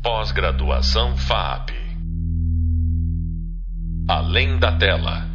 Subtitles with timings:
[0.00, 1.72] Pós-graduação FAP.
[4.08, 5.26] Além da tela.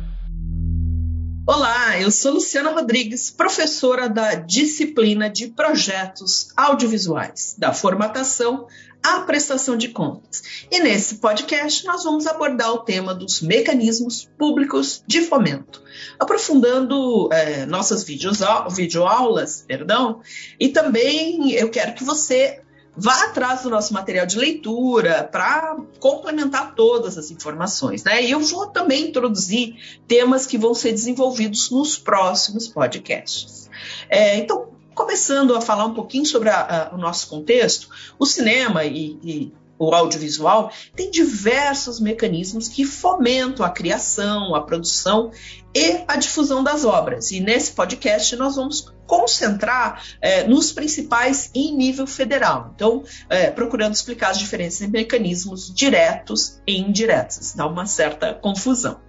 [1.45, 8.65] Olá, eu sou Luciana Rodrigues, professora da disciplina de projetos audiovisuais, da formatação
[9.03, 10.41] à prestação de contas.
[10.71, 15.83] E nesse podcast nós vamos abordar o tema dos mecanismos públicos de fomento,
[16.17, 20.21] aprofundando é, nossas videoaulas, perdão,
[20.57, 22.62] e também eu quero que você
[22.95, 28.03] vá atrás do nosso material de leitura para complementar todas as informações.
[28.03, 28.23] Né?
[28.23, 29.75] E eu vou também introduzir
[30.07, 33.69] temas que vão ser desenvolvidos nos próximos podcasts.
[34.09, 38.83] É, então, começando a falar um pouquinho sobre a, a, o nosso contexto, o cinema
[38.83, 45.31] e, e o audiovisual tem diversos mecanismos que fomentam a criação, a produção
[45.75, 47.31] e a difusão das obras.
[47.31, 52.71] E nesse podcast nós vamos concentrar é, nos principais em nível federal.
[52.75, 57.53] Então, é, procurando explicar as diferenças em mecanismos diretos e indiretos.
[57.53, 58.99] Dá uma certa confusão.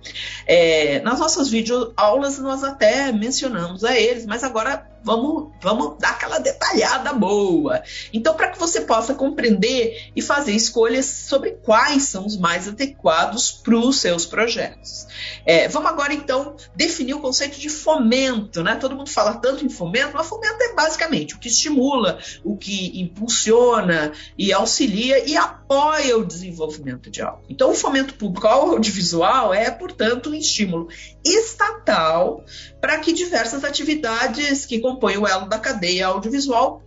[0.47, 6.39] É, nas nossas videoaulas nós até mencionamos a eles, mas agora vamos, vamos dar aquela
[6.39, 7.83] detalhada boa.
[8.13, 13.53] Então, para que você possa compreender e fazer escolhas sobre quais são os mais adequados
[13.53, 15.07] para os seus projetos.
[15.45, 18.63] É, vamos agora, então, definir o conceito de fomento.
[18.63, 18.75] Né?
[18.77, 22.99] Todo mundo fala tanto em fomento, mas fomento é basicamente o que estimula, o que
[23.01, 27.45] impulsiona e auxilia e apoia o desenvolvimento de algo.
[27.49, 30.89] Então, o fomento público audiovisual é, portanto, um estímulo
[31.25, 32.45] estatal
[32.81, 36.83] para que diversas atividades que compõem o elo da cadeia audiovisual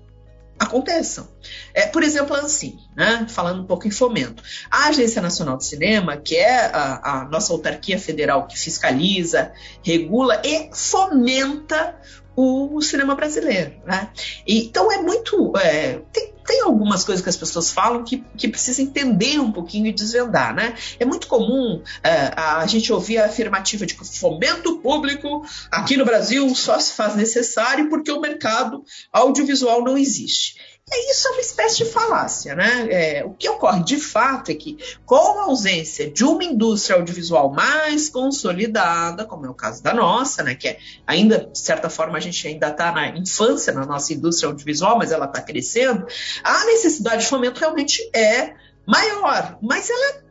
[0.59, 1.27] aconteçam.
[1.73, 4.41] É, por exemplo, assim, né, falando um pouco em fomento,
[4.71, 9.51] a Agência Nacional de Cinema, que é a, a nossa autarquia federal que fiscaliza,
[9.83, 11.95] regula e fomenta
[12.35, 13.73] o, cinema brasileiro.
[13.85, 14.09] Né?
[14.45, 15.53] Então é muito.
[15.57, 19.87] É, tem, tem algumas coisas que as pessoas falam que, que precisa entender um pouquinho
[19.87, 20.55] e desvendar.
[20.55, 20.73] Né?
[20.97, 26.05] É muito comum é, a gente ouvir a afirmativa de que fomento público aqui no
[26.05, 30.55] Brasil só se faz necessário porque o mercado audiovisual não existe.
[30.89, 32.87] É isso é uma espécie de falácia, né?
[32.89, 37.51] É, o que ocorre de fato é que, com a ausência de uma indústria audiovisual
[37.51, 40.55] mais consolidada, como é o caso da nossa, né?
[40.55, 44.47] Que é, ainda, de certa forma, a gente ainda está na infância na nossa indústria
[44.47, 46.07] audiovisual, mas ela está crescendo,
[46.41, 48.53] a necessidade de fomento realmente é
[48.85, 50.23] maior, mas ela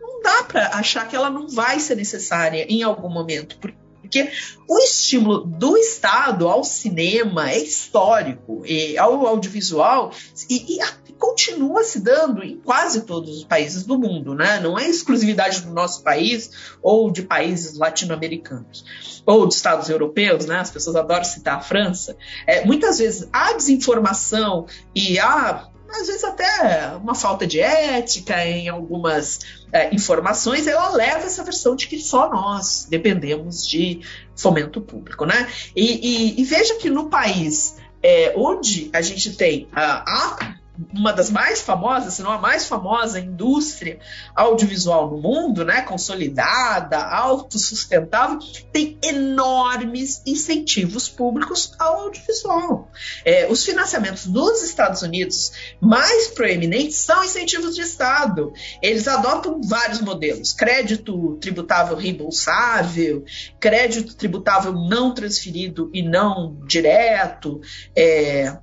[0.00, 3.83] não dá para achar que ela não vai ser necessária em algum momento, porque
[4.14, 4.30] porque
[4.68, 10.12] o estímulo do Estado ao cinema é histórico, e ao audiovisual,
[10.48, 14.60] e, e continua se dando em quase todos os países do mundo, né?
[14.60, 18.84] Não é exclusividade do nosso país ou de países latino-americanos
[19.26, 20.58] ou de estados europeus, né?
[20.58, 22.16] As pessoas adoram citar a França.
[22.46, 25.68] É, muitas vezes a desinformação e a
[26.00, 29.40] às vezes até uma falta de ética em algumas
[29.72, 34.00] é, informações, ela leva essa versão de que só nós dependemos de
[34.36, 35.48] fomento público, né?
[35.74, 40.54] E, e, e veja que no país é, onde a gente tem a, a
[40.92, 43.98] uma das mais famosas, se não a mais famosa indústria
[44.34, 48.38] audiovisual no mundo, né, consolidada, autossustentável,
[48.72, 52.90] tem enormes incentivos públicos ao audiovisual.
[53.24, 58.52] É, os financiamentos dos Estados Unidos mais proeminentes são incentivos de Estado.
[58.82, 63.24] Eles adotam vários modelos: crédito tributável reembolsável,
[63.60, 67.60] crédito tributável não transferido e não direto.
[67.96, 68.56] É,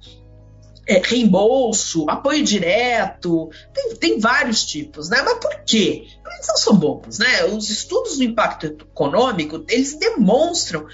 [0.88, 5.22] é, reembolso, apoio direto, tem, tem, vários tipos, né?
[5.22, 6.08] Mas por quê?
[6.26, 7.46] Eles não são bobos, né?
[7.46, 10.88] Os estudos do impacto econômico, eles demonstram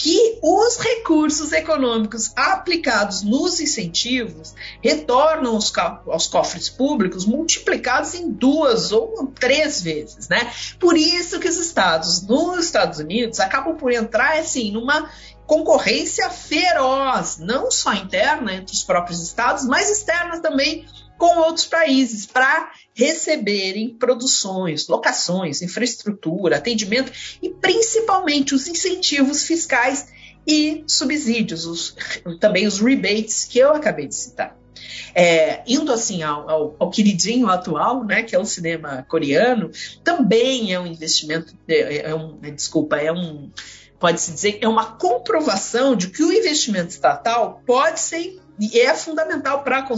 [0.00, 5.70] que os recursos econômicos aplicados nos incentivos retornam aos,
[6.06, 10.50] aos, cofres públicos multiplicados em duas ou três vezes, né?
[10.78, 15.10] Por isso que os estados nos Estados Unidos acabam por entrar assim numa
[15.50, 20.86] concorrência feroz, não só interna entre os próprios estados, mas externa também
[21.18, 27.10] com outros países, para receberem produções, locações, infraestrutura, atendimento
[27.42, 30.06] e principalmente os incentivos fiscais
[30.46, 31.96] e subsídios, os,
[32.38, 34.56] também os rebates que eu acabei de citar.
[35.12, 39.72] É, indo assim ao, ao, ao, queridinho atual, né, que é o cinema coreano,
[40.04, 43.50] também é um investimento, é, é um, desculpa, é um
[44.00, 49.62] pode-se dizer é uma comprovação de que o investimento estatal pode ser e é fundamental
[49.62, 49.88] para a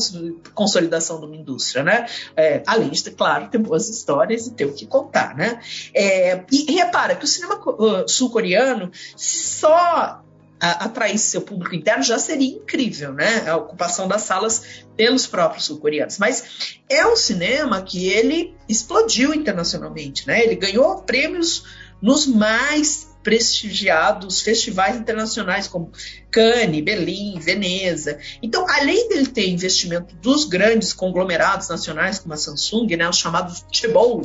[0.54, 2.06] consolidação de uma indústria, né?
[2.37, 5.60] É, além de, claro, ter boas histórias e ter o que contar, né?
[5.93, 10.22] É, e repara que o cinema uh, sul-coreano só
[10.60, 13.49] atraísse seu público interno, já seria incrível, né?
[13.49, 16.19] A ocupação das salas pelos próprios sul-coreanos.
[16.19, 20.40] Mas é um cinema que ele explodiu internacionalmente, né?
[20.44, 21.64] Ele ganhou prêmios
[22.00, 25.92] nos mais prestigiados festivais internacionais como
[26.30, 28.19] Cannes, Berlim, Veneza.
[28.42, 33.64] Então, além dele ter investimento dos grandes conglomerados nacionais como a Samsung, né, os chamados
[33.70, 34.22] Chebol,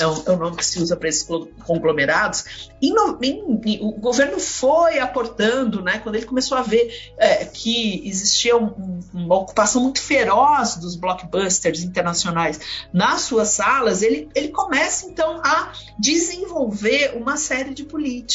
[0.00, 1.26] é, o, é o nome que se usa para esses
[1.64, 2.92] conglomerados, em,
[3.22, 9.00] em, o governo foi aportando, né, quando ele começou a ver é, que existia um,
[9.12, 12.58] uma ocupação muito feroz dos blockbusters internacionais
[12.92, 18.33] nas suas salas, ele, ele começa então a desenvolver uma série de políticas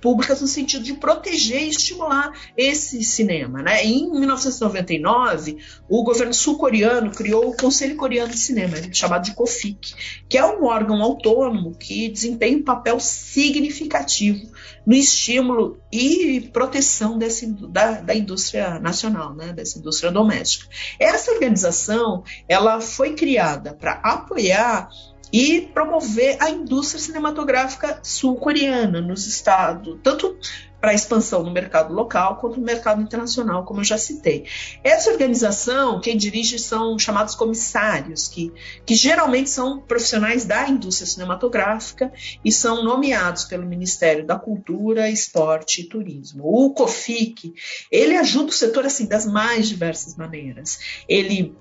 [0.00, 3.62] públicas no sentido de proteger e estimular esse cinema.
[3.62, 3.84] Né?
[3.84, 5.58] Em 1999,
[5.88, 9.94] o governo sul-coreano criou o Conselho Coreano de Cinema, chamado de COFIC,
[10.28, 14.46] que é um órgão autônomo que desempenha um papel significativo
[14.86, 19.52] no estímulo e proteção dessa, da, da indústria nacional, né?
[19.52, 20.68] dessa indústria doméstica.
[21.00, 24.88] Essa organização ela foi criada para apoiar
[25.32, 30.36] e promover a indústria cinematográfica sul-coreana nos estados, tanto
[30.80, 34.44] para expansão no mercado local quanto no mercado internacional, como eu já citei.
[34.84, 38.52] Essa organização, quem dirige são chamados comissários, que,
[38.84, 42.12] que geralmente são profissionais da indústria cinematográfica
[42.44, 46.44] e são nomeados pelo Ministério da Cultura, Esporte e Turismo.
[46.44, 47.54] O COFIC,
[47.90, 50.78] ele ajuda o setor assim das mais diversas maneiras.
[51.08, 51.56] Ele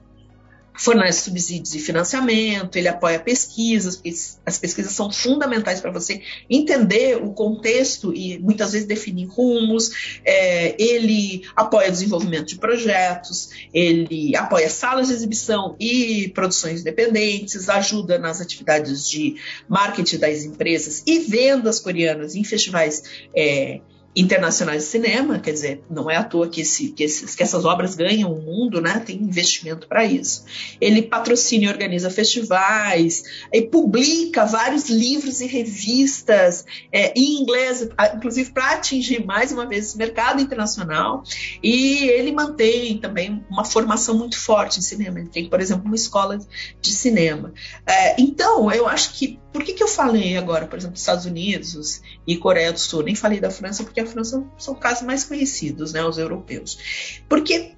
[0.78, 4.02] fornece subsídios e financiamento, ele apoia pesquisas,
[4.46, 10.20] as pesquisas são fundamentais para você entender o contexto e muitas vezes definir rumos.
[10.24, 18.18] É, ele apoia desenvolvimento de projetos, ele apoia salas de exibição e produções independentes, ajuda
[18.18, 19.36] nas atividades de
[19.68, 23.04] marketing das empresas e vendas coreanas em festivais.
[23.36, 23.80] É,
[24.16, 27.66] internacionais de cinema, quer dizer, não é à toa que, esse, que, esses, que essas
[27.66, 29.04] obras ganham o mundo, né?
[29.06, 30.46] Tem investimento para isso.
[30.80, 38.52] Ele patrocina e organiza festivais, e publica vários livros e revistas é, em inglês, inclusive
[38.52, 41.24] para atingir mais uma vez esse mercado internacional.
[41.62, 45.20] E ele mantém também uma formação muito forte em cinema.
[45.20, 46.40] Ele tem, por exemplo, uma escola
[46.82, 47.54] de cinema.
[47.86, 51.24] É, então, eu acho que por que, que eu falei agora, por exemplo, dos Estados
[51.24, 53.04] Unidos e Coreia do Sul?
[53.04, 57.24] Nem falei da França, porque a França são casos mais conhecidos, né, os europeus.
[57.30, 57.72] Porque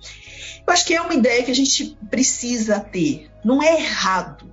[0.65, 3.29] eu acho que é uma ideia que a gente precisa ter.
[3.45, 4.51] Não é errado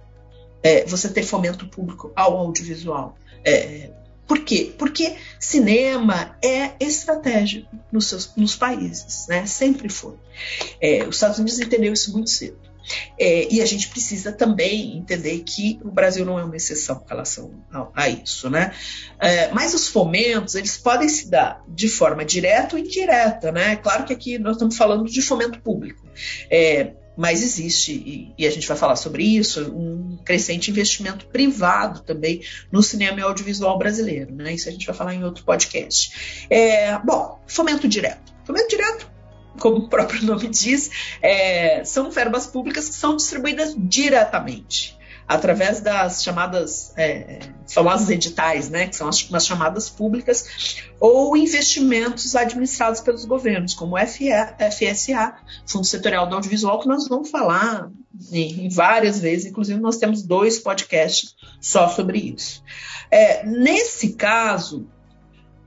[0.62, 3.17] é, você ter fomento público ao audiovisual.
[3.43, 3.88] É,
[4.26, 4.75] por quê?
[4.76, 9.47] Porque cinema é estratégico nos, seus, nos países, né?
[9.47, 10.17] Sempre foi.
[10.79, 12.59] É, os Estados Unidos entenderam isso muito cedo.
[13.19, 17.09] É, e a gente precisa também entender que o Brasil não é uma exceção em
[17.09, 17.51] relação
[17.95, 18.73] a, isso, né?
[19.19, 23.77] É, mas os fomentos, eles podem se dar de forma direta ou indireta, né?
[23.77, 26.07] Claro que aqui nós estamos falando de fomento público.
[26.51, 32.01] É, mas existe, e, e, a gente vai falar sobre isso, um crescente investimento privado
[32.01, 32.43] também
[32.73, 34.35] no cinema e audiovisual brasileiro.
[34.35, 34.55] Né?
[34.55, 36.47] Isso a gente vai falar em outro podcast.
[36.51, 38.35] É, bom, fomento direto.
[38.45, 39.13] Fomento direto
[39.59, 40.91] como o próprio nome diz,
[41.23, 44.97] é, são verbas públicas que são distribuídas diretamente
[45.27, 52.37] através das chamadas é, famosas editais, né, que são as, as, chamadas públicas, ou investimentos
[52.37, 55.35] administrados pelos governos, como o FSA,
[55.67, 57.91] Fundo Setorial do Audiovisual, que nós vamos falar
[58.31, 62.62] em, em várias vezes, inclusive nós temos dois podcasts só sobre isso.
[63.11, 64.87] É, nesse caso,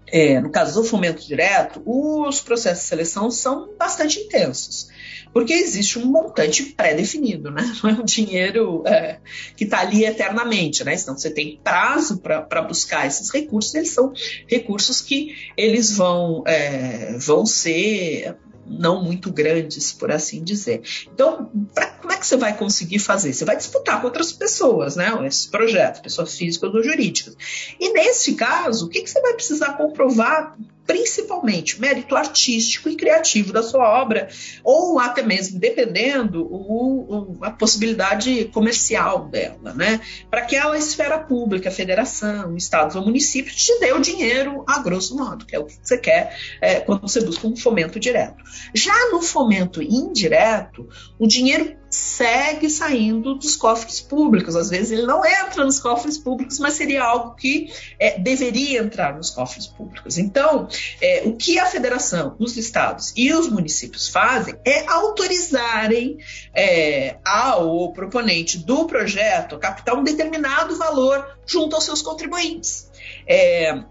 [0.07, 4.87] é, no caso do fomento direto, os processos de seleção são bastante intensos,
[5.33, 7.75] porque existe um montante pré-definido, né?
[7.83, 9.19] Não é um dinheiro é,
[9.55, 10.95] que está ali eternamente, né?
[10.95, 14.13] Então você tem prazo para buscar esses recursos, eles são
[14.47, 18.37] recursos que eles vão, é, vão ser
[18.69, 20.81] não muito grandes, por assim dizer.
[21.13, 23.33] Então, pra, como é que você vai conseguir fazer?
[23.33, 25.11] Você vai disputar com outras pessoas, né?
[25.25, 27.35] Esse projeto, pessoas físicas ou jurídicas.
[27.79, 33.51] E nesse caso, o que, que você vai precisar comprovar principalmente mérito artístico e criativo
[33.51, 34.29] da sua obra,
[34.63, 39.99] ou até mesmo, dependendo, o, o, a possibilidade comercial dela, né?
[40.31, 45.15] Para que a esfera pública, federação, estados ou municípios te dê o dinheiro a grosso
[45.15, 48.41] modo, que é o que você quer é, quando você busca um fomento direto.
[48.73, 50.87] Já no fomento indireto,
[51.19, 54.55] o dinheiro segue saindo dos cofres públicos.
[54.55, 59.15] Às vezes ele não entra nos cofres públicos, mas seria algo que é, deveria entrar
[59.15, 60.17] nos cofres públicos.
[60.17, 60.67] Então,
[61.01, 66.17] é, o que a federação, os estados e os municípios fazem é autorizarem
[66.53, 72.91] é, ao proponente do projeto captar um determinado valor junto aos seus contribuintes.
[73.27, 73.83] É,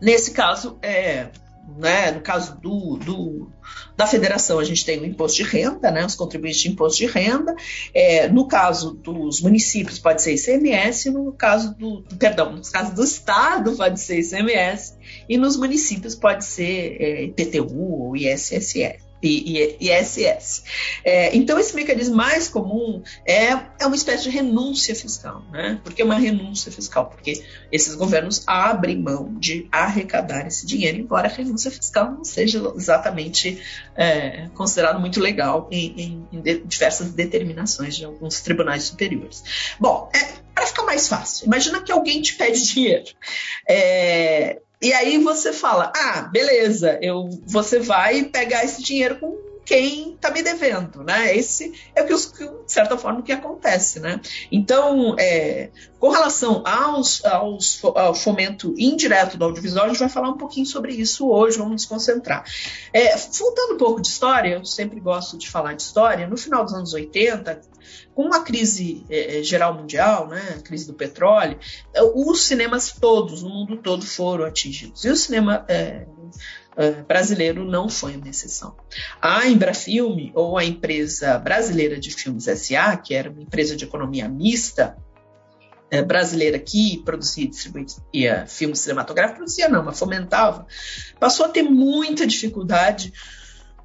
[0.00, 1.28] nesse caso, é,
[1.76, 2.12] né?
[2.12, 3.52] No caso do, do,
[3.98, 6.06] da federação, a gente tem o imposto de renda, né?
[6.06, 7.52] Os contribuintes de imposto de renda.
[7.92, 13.02] É, no caso dos municípios, pode ser ICMS, no caso do, perdão, no caso do
[13.02, 14.94] estado, pode ser ICMS,
[15.28, 20.62] e nos municípios pode ser é, IPTU ou ISSS e, ISS.
[21.04, 25.80] É, então, esse mecanismo mais comum é, é uma espécie de renúncia fiscal, né?
[25.82, 31.28] Porque é uma renúncia fiscal, porque esses governos abrem mão de arrecadar esse dinheiro, embora
[31.28, 33.60] a renúncia fiscal não seja exatamente
[33.96, 39.42] é, considerado muito legal em, em, em, diversas determinações de alguns tribunais superiores.
[39.78, 43.06] Bom, é, para ficar mais fácil, imagina que alguém te pede dinheiro.
[43.68, 50.14] É, e aí você fala: ah, beleza, eu, você vai pegar esse dinheiro com quem
[50.14, 51.36] está me devendo, né?
[51.36, 54.18] Esse é o que, de certa forma, o que acontece, né?
[54.50, 60.30] Então, é, com relação aos, aos, ao fomento indireto do audiovisual, a gente vai falar
[60.30, 62.44] um pouquinho sobre isso hoje, vamos nos concentrar.
[62.94, 66.64] É, voltando um pouco de história, eu sempre gosto de falar de história, no final
[66.64, 67.60] dos anos 80,
[68.14, 71.58] com a crise é, é, geral mundial, né, a crise do petróleo,
[71.92, 75.04] é, os cinemas todos, no mundo todo, foram atingidos.
[75.04, 76.06] E o cinema é,
[76.76, 78.76] é, brasileiro não foi uma exceção.
[79.20, 84.28] A Embrafilme, ou a empresa brasileira de filmes SA, que era uma empresa de economia
[84.28, 84.96] mista,
[85.90, 90.66] é, brasileira que produzia e distribuía filmes cinematográficos, produzia não, mas fomentava,
[91.18, 93.12] passou a ter muita dificuldade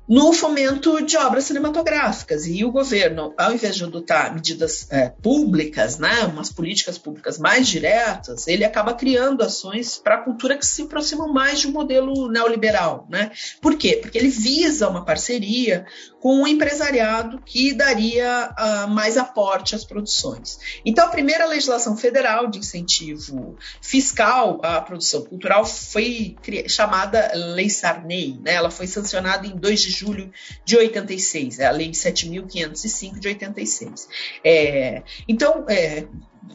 [0.07, 2.45] no fomento de obras cinematográficas.
[2.45, 7.67] E o governo, ao invés de adotar medidas é, públicas, né, umas políticas públicas mais
[7.67, 12.29] diretas, ele acaba criando ações para a cultura que se aproximam mais de um modelo
[12.29, 13.07] neoliberal.
[13.09, 13.31] Né?
[13.61, 13.99] Por quê?
[14.01, 15.85] Porque ele visa uma parceria
[16.19, 20.57] com o um empresariado que daria uh, mais aporte às produções.
[20.85, 28.39] Então, a primeira legislação federal de incentivo fiscal à produção cultural foi chamada Lei Sarney.
[28.41, 28.53] Né?
[28.53, 30.31] Ela foi sancionada em 2 de julho
[30.65, 34.07] de 86, é a Lei 7.505 de 86.
[34.43, 36.05] É, então, é,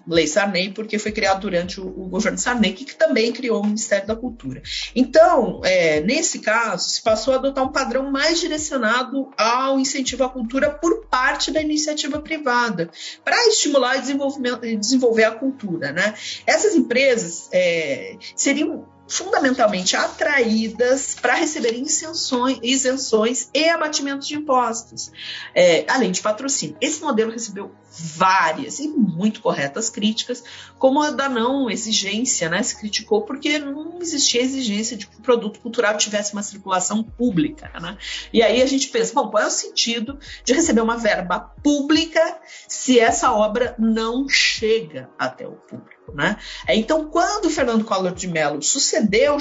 [0.07, 4.07] Lei Sarney, porque foi criado durante o, o, governo Sarney, que também criou o Ministério
[4.07, 4.63] da Cultura.
[4.95, 10.29] Então, é, nesse caso, se passou a adotar um padrão mais direcionado ao incentivo à
[10.29, 12.91] cultura por parte da iniciativa privada,
[13.25, 15.93] para estimular e desenvolver a cultura.
[15.93, 16.15] Né?
[16.47, 25.11] Essas empresas é, seriam fundamentalmente atraídas para receber isenções, isenções e abatimentos de impostos,
[25.55, 26.77] é, além de patrocínio.
[26.81, 30.45] Esse modelo recebeu várias e muito corretas críticas,
[30.79, 32.63] como a da não exigência, né?
[32.63, 37.71] Se criticou porque não existia exigência de que o produto cultural tivesse uma circulação pública,
[37.81, 37.97] né?
[38.33, 42.39] E aí a gente pensa, bom, qual é o sentido de receber uma verba pública
[42.69, 45.98] se essa obra não chega até o público?
[46.15, 46.37] Né?
[46.67, 49.37] É, então, quando o Fernando Collor de Mello sucedeu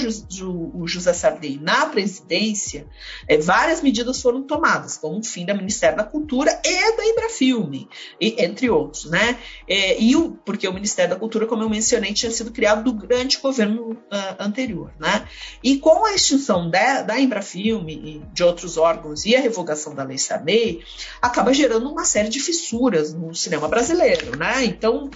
[0.73, 2.87] o José Sarney na presidência,
[3.27, 7.87] é, várias medidas foram tomadas, como o fim da Ministério da Cultura e da Embrafilme,
[8.19, 9.05] entre outros.
[9.05, 9.37] Né?
[9.67, 13.37] É, e o, porque o Ministério da Cultura, como eu mencionei, tinha sido criado durante
[13.37, 14.91] o governo uh, anterior.
[14.99, 15.27] Né?
[15.63, 20.03] E com a extinção da, da Embrafilme e de outros órgãos e a revogação da
[20.03, 20.83] Lei Sarney,
[21.21, 24.37] acaba gerando uma série de fissuras no cinema brasileiro.
[24.37, 24.65] Né?
[24.65, 25.09] Então,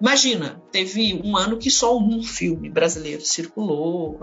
[0.00, 4.20] Imagina, teve um ano que só um filme brasileiro circulou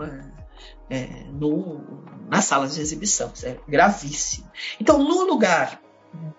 [0.89, 1.81] é, é, no,
[2.29, 3.31] nas salas de exibição.
[3.33, 4.49] Isso é gravíssimo.
[4.79, 5.82] Então, no lugar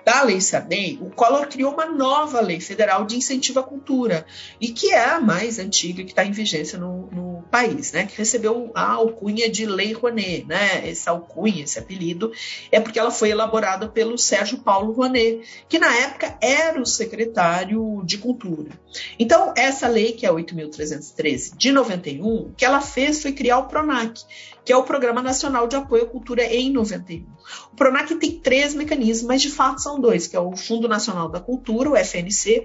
[0.05, 4.27] da Lei Sarney, o Collor criou uma nova lei federal de incentivo à cultura,
[4.61, 8.05] e que é a mais antiga que está em vigência no, no, país, né?
[8.07, 10.45] que recebeu a alcunha de Lei Rouanet.
[10.45, 10.89] Né?
[10.89, 12.33] Essa alcunha, esse apelido,
[12.73, 18.03] é porque ela foi elaborada pelo Sérgio Paulo Rouanet, que na época era o secretário
[18.05, 18.71] de Cultura.
[19.19, 23.69] Então, essa lei, que é 8.313 de 91, o que ela fez foi criar o
[23.69, 24.21] PRONAC,
[24.65, 27.27] que é o Programa Nacional de Apoio à Cultura em 91.
[27.73, 31.29] O PRONAC tem três mecanismos, mas de fato são dois, que é o Fundo Nacional
[31.29, 32.65] da Cultura, o FNC,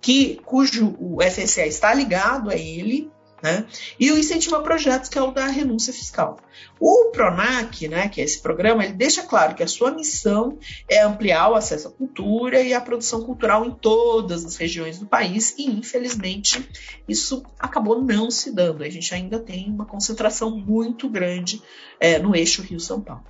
[0.00, 3.10] que, cujo o FSA está ligado a ele,
[3.42, 3.66] né?
[3.98, 6.38] E o incentivo a projetos, que é o da renúncia fiscal.
[6.78, 11.02] O PRONAC, né, que é esse programa, ele deixa claro que a sua missão é
[11.02, 15.54] ampliar o acesso à cultura e à produção cultural em todas as regiões do país,
[15.58, 16.68] e infelizmente
[17.08, 18.82] isso acabou não se dando.
[18.82, 21.62] A gente ainda tem uma concentração muito grande
[21.98, 23.24] é, no eixo Rio-São Paulo.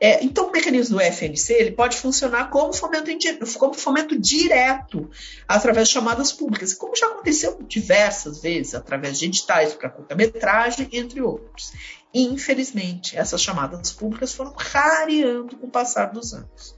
[0.00, 3.10] É, então, o mecanismo do FNC ele pode funcionar como fomento,
[3.58, 5.10] como fomento direto
[5.46, 11.20] através de chamadas públicas, como já aconteceu diversas vezes, através de editais para curta-metragem, entre
[11.20, 11.72] outros.
[12.12, 16.74] Infelizmente, essas chamadas públicas foram rareando com o passar dos anos.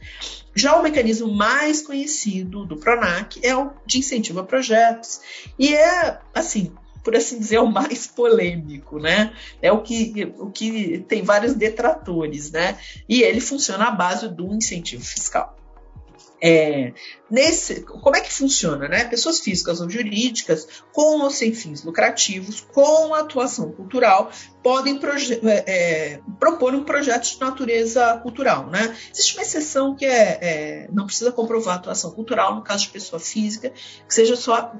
[0.54, 5.20] Já o mecanismo mais conhecido do PRONAC é o de incentivo a projetos,
[5.58, 9.32] e é, assim, por assim dizer, é o mais polêmico, né?
[9.60, 12.78] É o que, o que tem vários detratores, né?
[13.08, 15.56] E ele funciona à base do incentivo fiscal.
[16.44, 16.92] É,
[17.30, 18.88] nesse, como é que funciona?
[18.88, 19.04] Né?
[19.04, 24.28] Pessoas físicas ou jurídicas, com ou sem fins lucrativos, com atuação cultural,
[24.60, 24.98] podem
[25.44, 28.66] é, é, propor um projeto de natureza cultural.
[28.66, 28.96] Né?
[29.12, 33.20] Existe uma exceção que é, é, não precisa comprovar atuação cultural no caso de pessoa
[33.20, 34.74] física, que seja só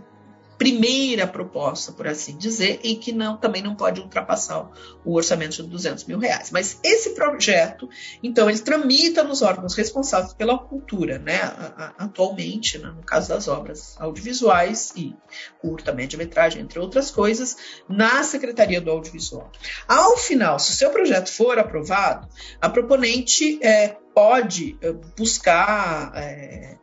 [0.63, 4.71] primeira proposta, por assim dizer, e que não, também não pode ultrapassar
[5.05, 6.53] o orçamento de 200 mil reais.
[6.53, 7.89] Mas esse projeto,
[8.23, 11.41] então, ele tramita nos órgãos responsáveis pela cultura, né?
[11.99, 12.93] Atualmente, né?
[12.95, 15.17] no caso das obras audiovisuais e
[15.61, 17.57] curta, média-metragem, entre outras coisas,
[17.89, 19.51] na Secretaria do Audiovisual.
[19.89, 22.29] Ao final, se o seu projeto for aprovado,
[22.61, 26.77] a proponente é, pode eh, buscar é,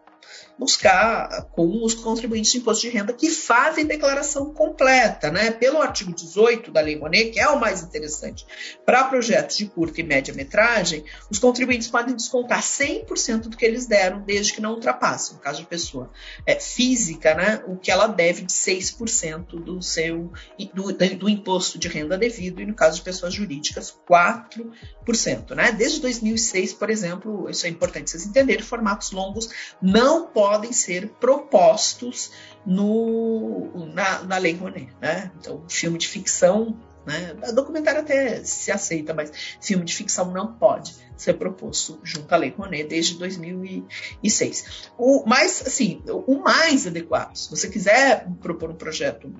[0.60, 5.52] buscar com os contribuintes de imposto de renda que fazem declaração completa, né?
[5.52, 8.46] Pelo artigo 18 da Lei Monet, que é o mais interessante,
[8.86, 13.86] para projetos de curta e média metragem, os contribuintes podem descontar 100% do que eles
[13.86, 16.12] deram, desde que não ultrapassem, no caso de pessoa
[16.46, 17.64] é, física, né?
[17.66, 20.30] O que ela deve de 6% do seu
[20.74, 25.72] do, do imposto de renda devido, e no caso de pessoas jurídicas, 4%, né?
[25.72, 29.50] Desde 2006, por exemplo, isso é importante vocês entenderem, formatos longos
[29.82, 32.32] não podem podem ser propostos
[32.66, 34.90] no, na, na Lei Rouanet.
[35.00, 35.32] Né?
[35.40, 36.76] Então, filme de ficção,
[37.06, 37.36] né?
[37.54, 42.54] documentário até se aceita, mas filme de ficção não pode ser proposto junto à Lei
[42.56, 44.92] Rouanet desde 2006.
[44.98, 49.32] O mais, assim, o mais adequado, se você quiser propor um projeto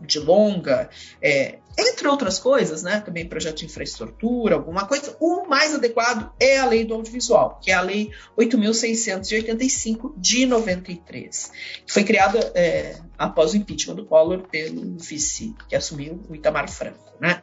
[0.00, 0.88] de longa,
[1.20, 6.58] é, entre outras coisas, né, também projeto de infraestrutura, alguma coisa, o mais adequado é
[6.58, 11.52] a Lei do Audiovisual, que é a Lei 8.685 de 93,
[11.86, 16.68] que foi criada é, após o impeachment do Collor pelo vice que assumiu, o Itamar
[16.68, 17.08] Franco.
[17.20, 17.42] Né?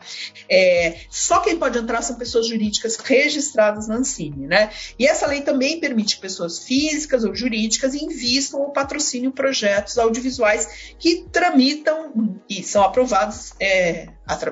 [0.50, 4.48] É, só quem pode entrar são pessoas jurídicas registradas na Ancine.
[4.48, 4.72] Né?
[4.98, 10.96] E essa lei também permite que pessoas físicas ou jurídicas invistam ou patrocinem projetos audiovisuais
[11.00, 14.08] que tramitam e são aprovados é,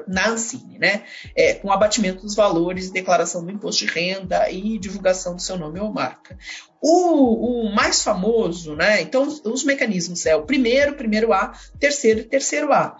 [0.07, 1.03] na Ancine, né?
[1.35, 5.79] É, com abatimento dos valores, declaração do imposto de renda e divulgação do seu nome
[5.79, 6.37] ou marca.
[6.81, 9.01] O, o, mais famoso, né?
[9.01, 12.97] Então, os mecanismos é o primeiro, primeiro A, terceiro e terceiro A.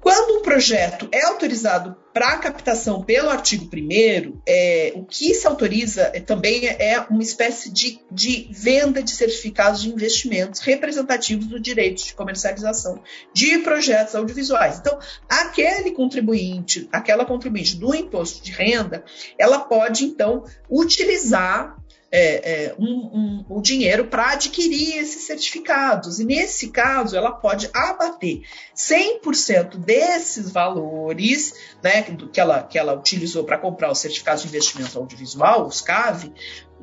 [0.00, 6.10] Quando um projeto é autorizado para captação pelo artigo 1, é, o que se autoriza
[6.14, 12.04] é, também é uma espécie de, de, venda de certificados de investimentos representativos do direito
[12.04, 13.02] de comercialização
[13.34, 14.78] de projetos audiovisuais.
[14.78, 19.04] Então, aquele contribuinte, aquela contribuinte do imposto de renda,
[19.38, 21.76] ela pode, então, utilizar
[22.18, 26.18] é, é, um, um, o dinheiro para adquirir esses certificados.
[26.18, 28.40] E nesse caso, ela pode abater
[28.74, 31.52] 100% desses valores
[31.82, 36.32] né, que, ela, que ela utilizou para comprar os certificados de investimento audiovisual, os CAV,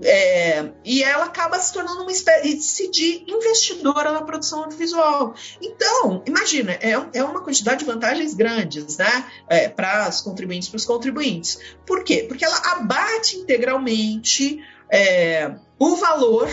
[0.04, 5.34] é, e ela acaba se tornando uma espécie de investidora na produção audiovisual.
[5.60, 10.78] Então, imagina, é, é uma quantidade de vantagens grandes né, é, para os contribuintes, para
[10.78, 11.60] os contribuintes.
[11.88, 12.26] Por quê?
[12.28, 14.64] Porque ela abate integralmente
[14.94, 16.48] é, o valor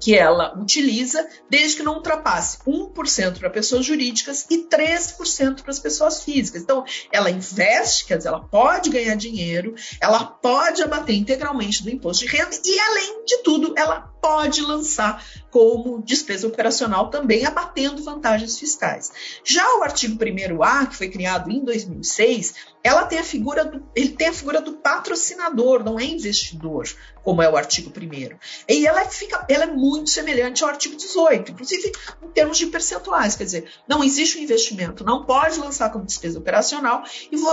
[0.00, 5.78] que ela utiliza, desde que não ultrapasse 1% para pessoas jurídicas e 3% para as
[5.78, 6.62] pessoas físicas.
[6.62, 12.24] Então, ela investe, quer dizer, ela pode ganhar dinheiro, ela pode abater integralmente do imposto
[12.24, 18.58] de renda e, além de tudo, ela pode lançar como despesa operacional também abatendo vantagens
[18.58, 19.12] fiscais.
[19.44, 24.10] Já o artigo 1A, que foi criado em 2006, ela tem a figura do, ele
[24.10, 26.86] tem a figura do patrocinador, não é investidor,
[27.22, 28.36] como é o artigo 1
[28.68, 33.36] E ela fica, ela é muito semelhante ao artigo 18, inclusive em termos de percentuais,
[33.36, 37.04] quer dizer, não existe um investimento, não pode lançar como despesa operacional,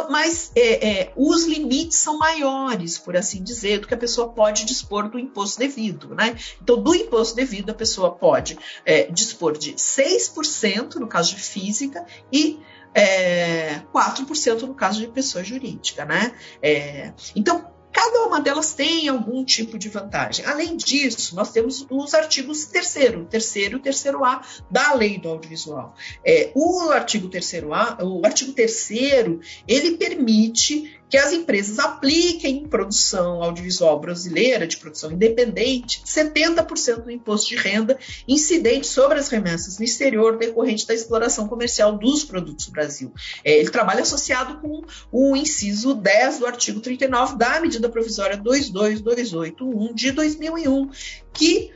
[0.10, 4.66] mas é, é, os limites são maiores, por assim dizer, do que a pessoa pode
[4.66, 6.36] dispor do imposto devido, né?
[6.62, 12.06] Então, do imposto devido, a pessoa pode é, dispor de 6% no caso de física
[12.32, 12.60] e
[12.94, 16.34] é, 4% no caso de pessoa jurídica, né?
[16.62, 20.46] É, então, Cada uma delas tem algum tipo de vantagem.
[20.46, 25.94] Além disso, nós temos os artigos terceiro, terceiro e terceiro A da lei do audiovisual.
[26.26, 32.68] É, o artigo terceiro A, o artigo terceiro, ele permite que as empresas apliquem em
[32.68, 39.78] produção audiovisual brasileira, de produção independente, 70% do imposto de renda incidente sobre as remessas
[39.78, 43.12] no exterior decorrente da exploração comercial dos produtos do Brasil.
[43.44, 49.94] É, ele trabalha associado com o inciso 10 do artigo 39 da medida provisória 22281
[49.94, 50.90] de 2001,
[51.34, 51.74] que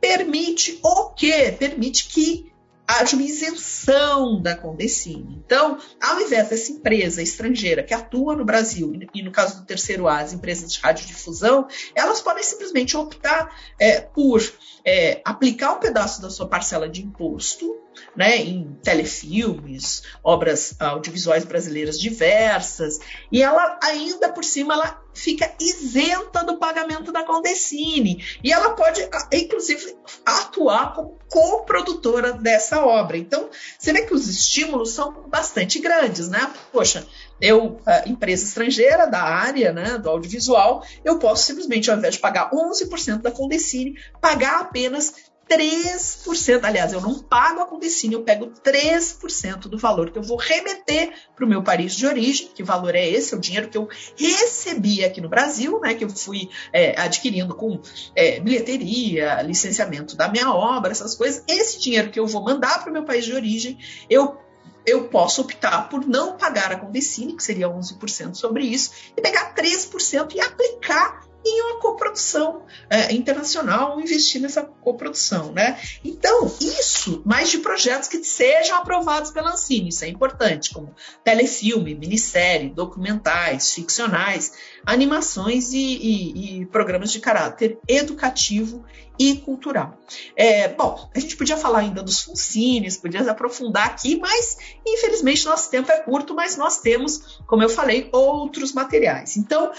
[0.00, 1.52] permite o quê?
[1.58, 2.52] Permite que
[2.86, 5.42] haja uma isenção da Condecine.
[5.44, 10.06] Então, ao invés dessa empresa estrangeira que atua no Brasil, e no caso do terceiro
[10.06, 14.40] A, as empresas de radiodifusão, elas podem simplesmente optar é, por
[14.84, 17.76] é, aplicar um pedaço da sua parcela de imposto
[18.14, 22.98] né, em telefilmes, obras audiovisuais brasileiras diversas,
[23.30, 28.22] e ela ainda por cima ela fica isenta do pagamento da Condecine.
[28.44, 33.16] E ela pode, inclusive, atuar como coprodutora dessa obra.
[33.16, 33.48] Então,
[33.78, 36.50] você vê que os estímulos são bastante grandes, né?
[36.70, 37.06] Poxa,
[37.40, 42.50] eu, empresa estrangeira da área né, do audiovisual, eu posso simplesmente, ao invés de pagar
[42.50, 45.14] 11% da Condecine, pagar apenas
[45.48, 46.64] 3%.
[46.64, 51.12] Aliás, eu não pago a Condecine, eu pego 3% do valor que eu vou remeter
[51.34, 52.48] para o meu país de origem.
[52.54, 53.34] Que valor é esse?
[53.34, 55.94] É o dinheiro que eu recebi aqui no Brasil, né?
[55.94, 57.80] Que eu fui é, adquirindo com
[58.14, 61.44] é, bilheteria, licenciamento da minha obra, essas coisas.
[61.48, 63.78] Esse dinheiro que eu vou mandar para o meu país de origem,
[64.10, 64.38] eu
[64.86, 69.52] eu posso optar por não pagar a Condecine, que seria 11% sobre isso, e pegar
[69.52, 75.78] 3% e aplicar em uma coprodução é, internacional, investir nessa coprodução, né?
[76.04, 81.94] Então, isso, mais de projetos que sejam aprovados pela Ancine, isso é importante, como telefilme,
[81.94, 84.52] minissérie, documentais, ficcionais,
[84.84, 88.84] animações e, e, e programas de caráter educativo
[89.18, 89.98] e cultural.
[90.34, 95.70] É, bom, a gente podia falar ainda dos funcines, podia aprofundar aqui, mas infelizmente nosso
[95.70, 99.36] tempo é curto, mas nós temos, como eu falei, outros materiais.
[99.36, 99.72] Então,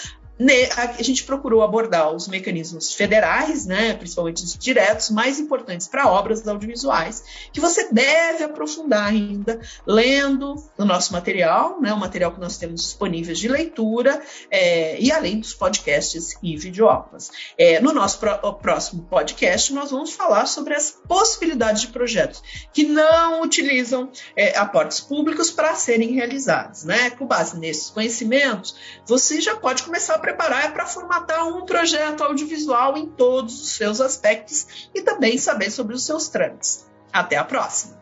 [0.75, 6.47] a gente procurou abordar os mecanismos federais, né, principalmente os diretos, mais importantes para obras
[6.47, 12.57] audiovisuais, que você deve aprofundar ainda lendo o nosso material, né, o material que nós
[12.57, 14.21] temos disponíveis de leitura,
[14.51, 17.31] é, e além dos podcasts e videoaulas.
[17.57, 18.19] É, no nosso
[18.61, 24.99] próximo podcast, nós vamos falar sobre as possibilidades de projetos que não utilizam é, aportes
[24.99, 26.83] públicos para serem realizados.
[26.83, 27.09] Né?
[27.11, 32.21] Com base nesses conhecimentos, você já pode começar a preparar é para formatar um projeto
[32.21, 36.85] audiovisual em todos os seus aspectos e também saber sobre os seus trâmites.
[37.13, 37.95] Até a próxima!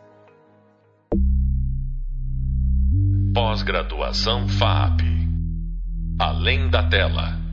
[3.32, 5.02] Pós-graduação FAP
[6.18, 7.45] Além da tela.